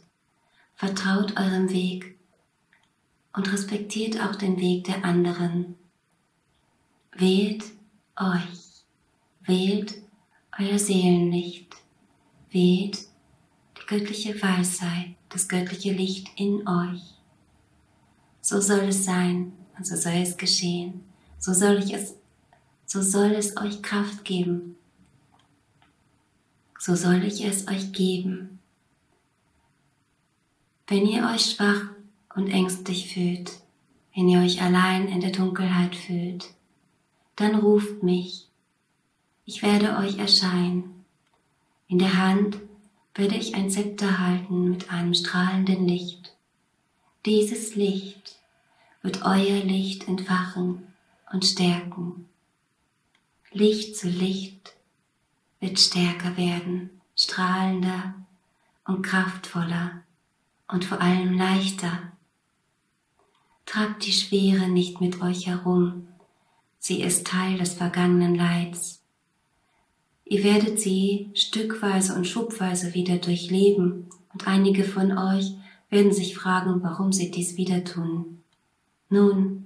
Vertraut 0.76 1.38
eurem 1.40 1.72
Weg 1.72 2.18
und 3.34 3.52
respektiert 3.52 4.20
auch 4.22 4.36
den 4.36 4.60
Weg 4.60 4.84
der 4.84 5.06
anderen. 5.06 5.76
Wählt 7.14 7.64
euch, 8.18 8.84
wählt 9.46 10.02
euer 10.60 10.78
Seelenlicht, 10.78 11.76
wählt 12.50 13.08
die 13.78 13.86
göttliche 13.88 14.42
Weisheit, 14.42 15.16
das 15.30 15.48
göttliche 15.48 15.94
Licht 15.94 16.28
in 16.36 16.68
euch. 16.68 17.02
So 18.42 18.60
soll 18.60 18.90
es 18.90 19.06
sein 19.06 19.54
und 19.78 19.88
so 19.88 19.96
soll 19.96 20.14
es 20.14 20.36
geschehen. 20.36 21.06
So 21.40 21.54
soll 21.54 21.80
ich 21.80 21.94
es, 21.94 22.16
so 22.92 23.02
soll 23.02 23.32
es 23.32 23.56
euch 23.56 23.82
Kraft 23.82 24.26
geben. 24.26 24.76
So 26.78 26.94
soll 26.94 27.24
ich 27.24 27.42
es 27.46 27.70
euch 27.70 27.94
geben. 27.94 28.60
Wenn 30.88 31.06
ihr 31.06 31.24
euch 31.24 31.52
schwach 31.52 31.84
und 32.36 32.50
ängstlich 32.50 33.14
fühlt, 33.14 33.62
wenn 34.14 34.28
ihr 34.28 34.42
euch 34.42 34.62
allein 34.62 35.08
in 35.08 35.22
der 35.22 35.32
Dunkelheit 35.32 35.96
fühlt, 35.96 36.50
dann 37.38 37.56
ruft 37.56 38.04
mich. 38.04 38.50
Ich 39.46 39.64
werde 39.64 39.96
euch 39.96 40.18
erscheinen. 40.18 41.06
In 41.88 41.98
der 41.98 42.18
Hand 42.18 42.58
werde 43.16 43.36
ich 43.36 43.56
ein 43.56 43.70
Zepter 43.70 44.20
halten 44.20 44.70
mit 44.70 44.92
einem 44.92 45.14
strahlenden 45.14 45.88
Licht. 45.88 46.36
Dieses 47.26 47.74
Licht 47.74 48.38
wird 49.02 49.24
euer 49.24 49.64
Licht 49.64 50.10
entfachen 50.10 50.88
und 51.32 51.46
stärken. 51.46 52.28
Licht 53.54 53.98
zu 53.98 54.08
Licht 54.08 54.76
wird 55.60 55.78
stärker 55.78 56.38
werden, 56.38 57.02
strahlender 57.18 58.16
und 58.86 59.02
kraftvoller 59.02 60.04
und 60.70 60.86
vor 60.86 61.02
allem 61.02 61.38
leichter 61.38 62.12
Tragt 63.66 64.06
die 64.06 64.14
Schwere 64.14 64.70
nicht 64.70 65.02
mit 65.02 65.22
euch 65.22 65.48
herum. 65.48 66.08
Sie 66.80 67.02
ist 67.02 67.28
Teil 67.28 67.58
des 67.58 67.74
vergangenen 67.74 68.36
Leids. 68.36 69.02
Ihr 70.26 70.44
werdet 70.44 70.80
sie 70.80 71.30
stückweise 71.34 72.16
und 72.16 72.26
schubweise 72.26 72.94
wieder 72.94 73.18
durchleben 73.18 74.08
und 74.34 74.48
einige 74.48 74.86
von 74.86 75.18
euch 75.18 75.56
werden 75.90 76.14
sich 76.14 76.36
fragen, 76.36 76.82
warum 76.84 77.12
sie 77.12 77.32
dies 77.32 77.58
wieder 77.58 77.84
tun. 77.84 78.42
Nun, 79.10 79.66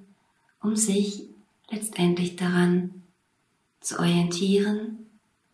um 0.60 0.76
sich 0.76 1.24
letztendlich 1.70 2.36
daran 2.36 2.95
zu 3.86 4.00
orientieren 4.00 5.06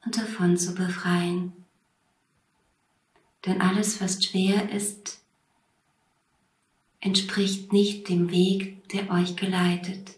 und 0.05 0.17
davon 0.17 0.57
zu 0.57 0.73
befreien. 0.73 1.51
Denn 3.45 3.59
alles, 3.59 3.99
was 3.99 4.23
schwer 4.23 4.71
ist, 4.71 5.19
entspricht 7.01 7.73
nicht 7.73 8.07
dem 8.07 8.31
Weg, 8.31 8.87
der 8.89 9.11
euch 9.11 9.35
geleitet. 9.35 10.11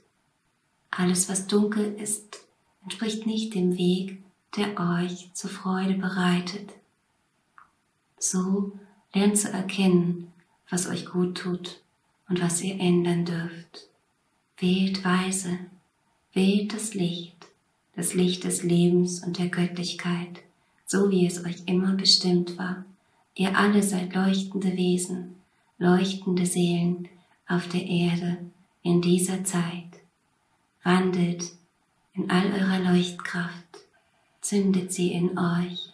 Alles, 0.92 1.28
was 1.28 1.48
dunkel 1.48 1.96
ist, 1.96 2.46
entspricht 2.84 3.26
nicht 3.26 3.56
dem 3.56 3.78
Weg, 3.78 4.22
der 4.56 4.80
euch 4.80 5.34
zur 5.34 5.50
Freude 5.50 5.96
bereitet. 5.96 6.72
So 8.20 8.78
lernt 9.14 9.40
zu 9.40 9.50
erkennen, 9.50 10.32
was 10.70 10.88
euch 10.88 11.08
gut 11.08 11.40
tut 11.40 11.82
und 12.30 12.42
was 12.42 12.62
ihr 12.62 12.80
ändern 12.80 13.26
dürft. 13.26 13.88
Wählt 14.58 15.04
weise, 15.04 15.58
wählt 16.34 16.74
das 16.74 16.94
Licht, 16.94 17.43
das 17.96 18.14
Licht 18.14 18.44
des 18.44 18.64
Lebens 18.64 19.24
und 19.24 19.38
der 19.38 19.50
Göttlichkeit, 19.50 20.42
so 20.86 21.12
wie 21.12 21.26
es 21.26 21.46
euch 21.46 21.64
immer 21.66 21.94
bestimmt 21.94 22.58
war. 22.58 22.86
Ihr 23.36 23.58
alle 23.58 23.84
seid 23.84 24.14
leuchtende 24.14 24.76
Wesen, 24.76 25.36
leuchtende 25.78 26.46
Seelen 26.46 27.08
auf 27.48 27.68
der 27.68 27.86
Erde 27.86 28.38
in 28.82 29.02
dieser 29.02 29.44
Zeit. 29.44 30.02
Wandelt 30.84 31.52
in 32.14 32.30
all 32.30 32.52
eurer 32.52 32.94
Leuchtkraft, 32.94 33.80
zündet 34.42 34.92
sie 34.92 35.14
in 35.14 35.38
euch, 35.38 35.94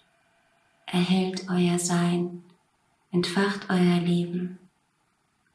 erhält 0.86 1.46
euer 1.50 1.80
Sein, 1.80 2.44
entfacht 3.12 3.70
euer 3.70 4.00
Leben 4.00 4.58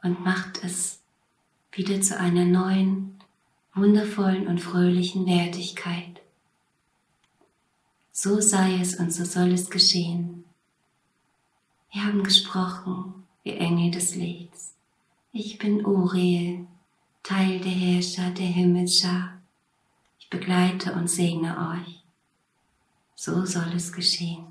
und 0.03 0.25
macht 0.25 0.63
es 0.65 1.01
wieder 1.73 2.01
zu 2.01 2.19
einer 2.19 2.45
neuen, 2.45 3.19
wundervollen 3.75 4.47
und 4.47 4.61
fröhlichen 4.61 5.27
Wertigkeit. 5.27 6.24
So 8.17 8.41
sei 8.41 8.79
es 8.81 8.95
und 8.95 9.13
so 9.13 9.25
soll 9.25 9.51
es 9.51 9.69
geschehen. 9.69 10.45
Wir 11.91 12.05
haben 12.05 12.23
gesprochen, 12.23 13.27
ihr 13.43 13.59
Engel 13.59 13.91
des 13.91 14.15
Lichts. 14.15 14.73
Ich 15.33 15.59
bin 15.59 15.85
Uriel, 15.85 16.65
Teil 17.25 17.59
der 17.59 17.73
Herrscher 17.73 18.31
der 18.31 18.47
Himmelsschar. 18.47 19.43
Ich 20.21 20.31
begleite 20.31 20.93
und 20.93 21.11
segne 21.11 21.59
euch. 21.73 22.05
So 23.17 23.45
soll 23.45 23.73
es 23.75 23.93
geschehen. 23.93 24.47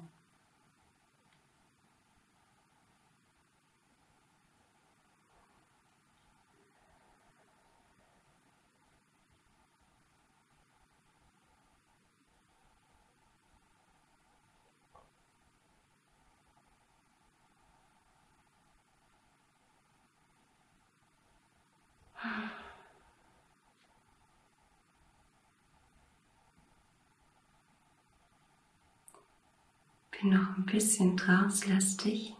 Bin 30.23 30.31
noch 30.31 30.57
ein 30.57 30.65
bisschen 30.65 31.17
trance-lastig. 31.17 32.33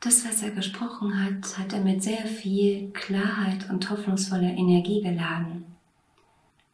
Das, 0.00 0.26
was 0.26 0.42
er 0.42 0.50
gesprochen 0.50 1.24
hat, 1.24 1.56
hat 1.56 1.72
er 1.72 1.80
mit 1.80 2.02
sehr 2.02 2.26
viel 2.26 2.90
Klarheit 2.90 3.70
und 3.70 3.88
hoffnungsvoller 3.88 4.42
Energie 4.42 5.00
geladen. 5.00 5.64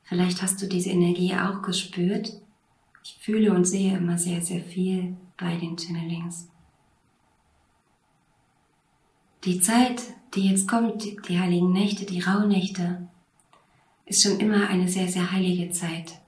Vielleicht 0.03 0.43
hast 0.43 0.61
du 0.61 0.67
diese 0.67 0.91
Energie 0.91 1.37
auch 1.37 1.63
gespürt. 1.63 2.33
Ich 3.05 3.17
fühle 3.21 3.53
und 3.53 3.65
sehe 3.65 3.97
immer 3.97 4.19
sehr, 4.19 4.43
sehr 4.43 4.65
viel 4.65 5.17
bei 5.37 5.57
den 5.57 5.77
Channelings. 5.77 6.49
Die 9.45 9.61
Zeit, 9.61 10.03
die 10.35 10.49
jetzt 10.49 10.69
kommt, 10.69 11.05
die 11.29 11.39
heiligen 11.39 11.73
Nächte, 11.73 12.05
die 12.05 12.21
Rauhnächte, 12.21 13.07
ist 14.05 14.23
schon 14.23 14.41
immer 14.41 14.69
eine 14.69 14.89
sehr, 14.89 15.09
sehr 15.09 15.31
heilige 15.31 15.71
Zeit. 15.71 16.19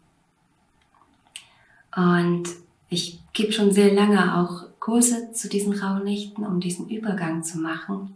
Und 1.97 2.45
ich 2.89 3.21
gebe 3.33 3.53
schon 3.53 3.73
sehr 3.73 3.93
lange 3.93 4.37
auch 4.39 4.65
Kurse 4.79 5.33
zu 5.33 5.49
diesen 5.49 5.73
Rauhnächten, 5.73 6.47
um 6.47 6.61
diesen 6.61 6.89
Übergang 6.89 7.43
zu 7.43 7.59
machen, 7.59 8.15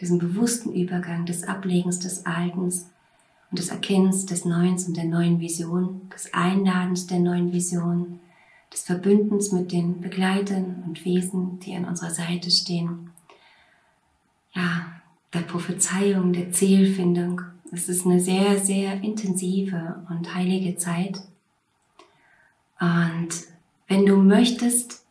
diesen 0.00 0.18
bewussten 0.18 0.72
Übergang 0.72 1.26
des 1.26 1.44
Ablegens 1.44 1.98
des 1.98 2.24
Altens 2.24 2.88
und 3.50 3.58
des 3.58 3.68
Erkennens 3.68 4.26
des 4.26 4.44
Neuen 4.44 4.76
und 4.76 4.96
der 4.96 5.04
neuen 5.04 5.40
Vision, 5.40 6.08
des 6.14 6.32
Einladens 6.32 7.06
der 7.06 7.18
neuen 7.18 7.52
Vision, 7.52 8.20
des 8.72 8.82
Verbündens 8.82 9.52
mit 9.52 9.72
den 9.72 10.00
Begleitern 10.00 10.84
und 10.86 11.04
Wesen, 11.04 11.58
die 11.60 11.74
an 11.74 11.84
unserer 11.84 12.10
Seite 12.10 12.50
stehen. 12.50 13.10
Ja, 14.56 14.86
der 15.34 15.40
Prophezeiung, 15.40 16.32
der 16.32 16.50
Zielfindung. 16.50 17.42
Es 17.72 17.90
ist 17.90 18.06
eine 18.06 18.20
sehr, 18.20 18.58
sehr 18.58 19.02
intensive 19.02 20.02
und 20.08 20.34
heilige 20.34 20.76
Zeit. 20.76 21.20
Und 22.80 23.28
wenn 23.86 24.06
du 24.06 24.16
möchtest, 24.16 25.04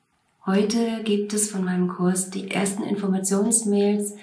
heute 0.47 1.03
gibt 1.03 1.31
es 1.33 1.51
von 1.51 1.63
meinem 1.63 1.89
Kurs 1.89 2.31
die 2.31 2.49
ersten 2.49 2.81
Informationsmails, 2.81 4.15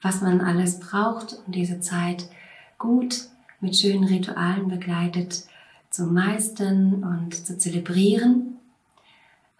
was 0.00 0.22
man 0.22 0.40
alles 0.40 0.80
braucht, 0.80 1.36
um 1.46 1.52
diese 1.52 1.80
Zeit 1.80 2.30
gut 2.78 3.28
mit 3.60 3.76
schönen 3.76 4.04
Ritualen 4.04 4.68
begleitet 4.68 5.44
zu 5.90 6.06
meistern 6.06 7.04
und 7.04 7.34
zu 7.34 7.58
zelebrieren. 7.58 8.56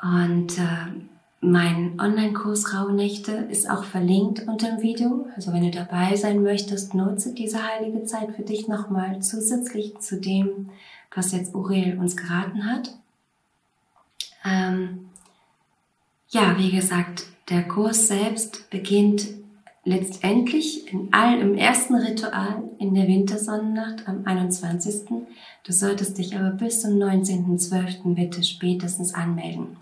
Und 0.01 0.57
äh, 0.57 1.10
mein 1.40 1.98
Online-Kurs 1.98 2.74
Rauhnächte 2.74 3.33
ist 3.33 3.68
auch 3.68 3.85
verlinkt 3.85 4.46
unter 4.46 4.68
dem 4.68 4.83
Video. 4.83 5.26
Also 5.35 5.53
wenn 5.53 5.62
du 5.62 5.70
dabei 5.70 6.14
sein 6.14 6.42
möchtest, 6.42 6.94
nutze 6.94 7.35
diese 7.35 7.66
heilige 7.66 8.05
Zeit 8.05 8.37
für 8.37 8.42
dich 8.42 8.68
nochmal 8.68 9.22
zusätzlich 9.22 9.98
zu 10.00 10.20
dem, 10.20 10.68
was 11.14 11.33
jetzt 11.33 11.55
Uriel 11.55 11.98
uns 11.98 12.16
geraten 12.16 12.66
hat. 12.66 12.94
Ähm, 14.44 15.09
ja, 16.29 16.59
wie 16.59 16.70
gesagt, 16.70 17.24
der 17.48 17.66
Kurs 17.66 18.07
selbst 18.07 18.68
beginnt 18.68 19.29
letztendlich 19.83 20.92
in 20.92 21.09
all, 21.11 21.40
im 21.40 21.55
ersten 21.57 21.94
Ritual 21.94 22.62
in 22.79 22.94
der 22.94 23.09
Wintersonnennacht 23.09 24.07
am 24.07 24.26
21. 24.26 25.09
Du 25.64 25.72
solltest 25.72 26.18
dich 26.18 26.37
aber 26.37 26.50
bis 26.50 26.83
zum 26.83 26.98
19.12. 26.98 28.14
bitte 28.14 28.42
spätestens 28.42 29.14
anmelden 29.14 29.79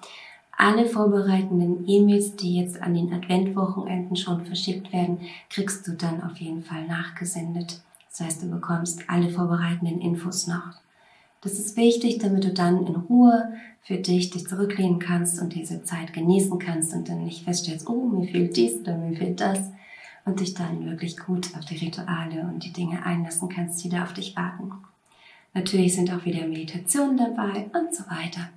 alle 0.59 0.87
vorbereitenden 0.87 1.89
E-Mails, 1.89 2.35
die 2.35 2.57
jetzt 2.57 2.83
an 2.83 2.93
den 2.93 3.13
Adventwochenenden 3.13 4.17
schon 4.17 4.45
verschickt 4.45 4.93
werden, 4.93 5.21
kriegst 5.49 5.87
du 5.87 5.93
dann 5.93 6.21
auf 6.21 6.37
jeden 6.39 6.65
Fall 6.65 6.85
nachgesendet. 6.89 7.81
Das 8.11 8.21
heißt, 8.21 8.43
du 8.43 8.51
bekommst 8.51 9.09
alle 9.09 9.31
vorbereitenden 9.31 10.01
Infos 10.01 10.49
noch. 10.49 10.73
Das 11.43 11.53
ist 11.61 11.77
wichtig, 11.77 12.19
damit 12.19 12.43
du 12.43 12.53
dann 12.53 12.85
in 12.89 12.97
Ruhe 12.97 13.53
für 13.83 13.99
dich 13.99 14.31
dich 14.31 14.49
zurücklehnen 14.49 14.99
kannst 14.99 15.41
und 15.41 15.55
diese 15.55 15.85
Zeit 15.85 16.13
genießen 16.13 16.59
kannst 16.59 16.93
und 16.93 17.09
dann 17.09 17.25
nicht 17.25 17.45
feststellst, 17.45 17.89
oh, 17.89 18.09
mir 18.09 18.27
fehlt 18.27 18.57
dies 18.57 18.81
oder 18.81 18.99
mir 18.99 19.17
fehlt 19.17 19.41
das 19.41 19.61
und 20.25 20.41
dich 20.41 20.55
dann 20.55 20.85
wirklich 20.87 21.17
gut 21.17 21.57
auf 21.57 21.65
die 21.67 21.77
Rituale 21.77 22.41
und 22.53 22.65
die 22.65 22.73
Dinge 22.73 23.07
einlassen 23.07 23.49
kannst, 23.49 23.85
die 23.85 23.91
da 23.91 24.03
auf 24.03 24.13
dich 24.13 24.35
warten. 24.35 24.73
Natürlich 25.55 25.95
sind 25.95 26.13
auch 26.13 26.25
wieder 26.25 26.49
Meditationen 26.49 27.17
dabei 27.17 27.71
und 27.73 27.95
so 27.95 28.03
weiter 28.11 28.49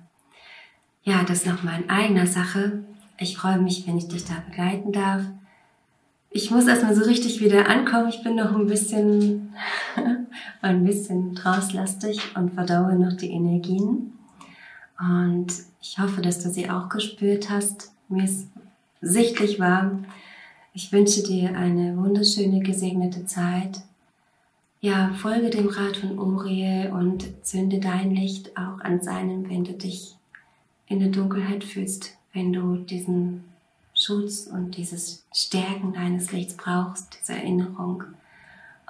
ja, 1.04 1.24
das 1.24 1.46
nochmal 1.46 1.82
in 1.82 1.90
eigener 1.90 2.26
Sache. 2.26 2.84
Ich 3.18 3.36
freue 3.36 3.58
mich, 3.58 3.86
wenn 3.86 3.98
ich 3.98 4.08
dich 4.08 4.24
da 4.24 4.34
begleiten 4.48 4.92
darf. 4.92 5.22
Ich 6.30 6.50
muss 6.50 6.66
erstmal 6.66 6.94
so 6.94 7.04
richtig 7.04 7.40
wieder 7.40 7.68
ankommen. 7.68 8.08
Ich 8.08 8.22
bin 8.22 8.36
noch 8.36 8.54
ein 8.54 8.66
bisschen, 8.66 9.54
ein 10.62 10.84
bisschen 10.84 11.34
trauslastig 11.34 12.36
und 12.36 12.54
verdaue 12.54 12.94
noch 12.94 13.12
die 13.12 13.30
Energien. 13.30 14.12
Und 14.98 15.52
ich 15.80 15.98
hoffe, 15.98 16.22
dass 16.22 16.42
du 16.42 16.50
sie 16.50 16.70
auch 16.70 16.88
gespürt 16.88 17.50
hast. 17.50 17.92
Mir 18.08 18.24
ist 18.24 18.48
sichtlich 19.00 19.58
warm. 19.60 20.04
Ich 20.72 20.92
wünsche 20.92 21.22
dir 21.22 21.54
eine 21.56 21.96
wunderschöne, 21.98 22.60
gesegnete 22.60 23.26
Zeit. 23.26 23.82
Ja, 24.80 25.12
folge 25.12 25.50
dem 25.50 25.68
Rat 25.68 25.98
von 25.98 26.18
Uriel 26.18 26.90
und 26.92 27.44
zünde 27.44 27.78
dein 27.78 28.14
Licht 28.14 28.56
auch 28.56 28.80
an 28.80 29.02
seinem, 29.02 29.50
wenn 29.50 29.64
du 29.64 29.72
dich 29.74 30.16
in 30.92 31.00
der 31.00 31.08
Dunkelheit 31.08 31.64
fühlst, 31.64 32.18
wenn 32.34 32.52
du 32.52 32.76
diesen 32.76 33.44
Schutz 33.94 34.46
und 34.46 34.76
dieses 34.76 35.24
Stärken 35.32 35.94
deines 35.94 36.32
Lichts 36.32 36.54
brauchst, 36.54 37.18
diese 37.20 37.32
Erinnerung. 37.32 38.04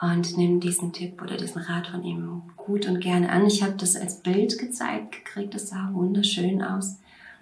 Und 0.00 0.36
nimm 0.36 0.58
diesen 0.58 0.92
Tipp 0.92 1.22
oder 1.22 1.36
diesen 1.36 1.62
Rat 1.62 1.86
von 1.86 2.02
ihm 2.02 2.42
gut 2.56 2.88
und 2.88 3.00
gerne 3.00 3.30
an. 3.30 3.46
Ich 3.46 3.62
habe 3.62 3.74
das 3.78 3.94
als 3.94 4.16
Bild 4.16 4.58
gezeigt 4.58 5.12
gekriegt, 5.12 5.54
das 5.54 5.68
sah 5.68 5.90
wunderschön 5.92 6.60
aus. 6.60 6.98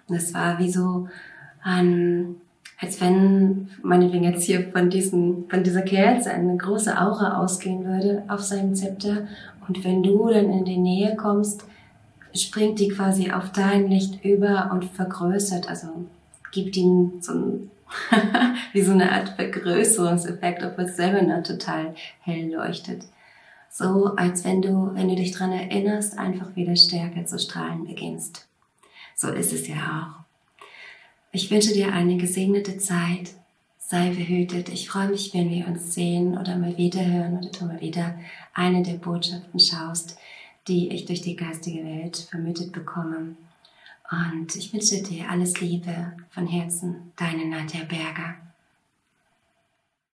Und 0.07 0.15
es 0.15 0.31
war 0.35 0.59
wie 0.59 0.71
so 0.71 1.07
ein, 1.63 2.35
als 2.79 3.01
wenn 3.01 3.69
meinetwegen 3.81 4.25
jetzt 4.25 4.43
hier 4.43 4.69
von, 4.71 4.91
diesem, 4.91 5.49
von 5.49 5.63
dieser 5.63 5.81
Kerze 5.81 6.31
eine 6.31 6.55
große 6.55 7.01
Aura 7.01 7.39
ausgehen 7.41 7.83
würde 7.83 8.23
auf 8.27 8.41
seinem 8.41 8.75
Zepter. 8.75 9.27
Und 9.67 9.83
wenn 9.83 10.03
du 10.03 10.29
dann 10.29 10.51
in 10.51 10.65
die 10.65 10.77
Nähe 10.77 11.15
kommst, 11.15 11.65
springt 12.35 12.79
die 12.79 12.89
quasi 12.89 13.31
auf 13.31 13.51
dein 13.51 13.87
Licht 13.87 14.23
über 14.23 14.69
und 14.71 14.85
vergrößert, 14.85 15.69
also 15.69 16.05
gibt 16.51 16.75
ihm 16.77 17.13
so 17.21 17.33
ein 17.33 17.71
Wie 18.73 18.81
so 18.81 18.91
eine 18.91 19.11
Art 19.11 19.29
Vergrößerungseffekt, 19.29 20.63
obwohl 20.63 20.85
es 20.85 20.95
selber 20.95 21.21
noch 21.21 21.43
total 21.43 21.95
hell 22.21 22.51
leuchtet. 22.51 23.03
So 23.69 24.15
als 24.15 24.43
wenn 24.43 24.61
du, 24.61 24.91
wenn 24.93 25.09
du 25.09 25.15
dich 25.15 25.31
dran 25.31 25.51
erinnerst, 25.51 26.17
einfach 26.17 26.55
wieder 26.55 26.75
stärker 26.75 27.25
zu 27.25 27.39
strahlen 27.39 27.85
beginnst. 27.85 28.47
So 29.15 29.29
ist 29.29 29.53
es 29.53 29.67
ja 29.67 29.75
auch. 29.75 30.21
Ich 31.31 31.49
wünsche 31.51 31.73
dir 31.73 31.93
eine 31.93 32.17
gesegnete 32.17 32.77
Zeit. 32.77 33.31
Sei 33.77 34.09
behütet. 34.09 34.69
Ich 34.69 34.89
freue 34.89 35.09
mich, 35.09 35.33
wenn 35.33 35.49
wir 35.49 35.67
uns 35.67 35.93
sehen 35.93 36.37
oder 36.37 36.57
mal 36.57 36.77
wieder 36.77 37.05
hören 37.05 37.37
oder 37.37 37.49
du 37.49 37.65
mal 37.65 37.81
wieder 37.81 38.15
eine 38.53 38.83
der 38.83 38.93
Botschaften 38.93 39.59
schaust, 39.59 40.17
die 40.67 40.89
ich 40.89 41.05
durch 41.05 41.21
die 41.21 41.35
geistige 41.35 41.83
Welt 41.83 42.17
vermittelt 42.29 42.71
bekomme. 42.71 43.35
Und 44.11 44.55
ich 44.55 44.73
wünsche 44.73 45.01
dir 45.01 45.29
alles 45.29 45.59
Liebe 45.61 46.13
von 46.29 46.45
Herzen, 46.47 47.13
deine 47.15 47.45
Nadja 47.45 47.83
Berger. 47.85 48.35